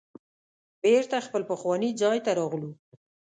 [0.83, 2.71] بیرته خپل پخواني ځای ته راغلو.